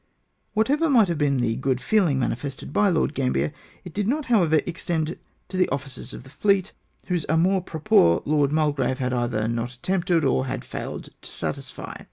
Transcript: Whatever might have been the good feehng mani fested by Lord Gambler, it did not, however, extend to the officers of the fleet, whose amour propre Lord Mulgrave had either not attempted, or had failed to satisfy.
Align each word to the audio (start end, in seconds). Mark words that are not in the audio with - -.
Whatever 0.55 0.89
might 0.89 1.09
have 1.09 1.19
been 1.19 1.41
the 1.41 1.55
good 1.55 1.77
feehng 1.77 2.15
mani 2.17 2.33
fested 2.33 2.73
by 2.73 2.89
Lord 2.89 3.13
Gambler, 3.13 3.53
it 3.83 3.93
did 3.93 4.07
not, 4.07 4.25
however, 4.25 4.59
extend 4.65 5.15
to 5.47 5.57
the 5.57 5.69
officers 5.69 6.11
of 6.11 6.23
the 6.23 6.31
fleet, 6.31 6.71
whose 7.05 7.23
amour 7.29 7.61
propre 7.61 8.23
Lord 8.25 8.51
Mulgrave 8.51 8.97
had 8.97 9.13
either 9.13 9.47
not 9.47 9.73
attempted, 9.73 10.25
or 10.25 10.47
had 10.47 10.65
failed 10.65 11.09
to 11.21 11.29
satisfy. 11.29 11.97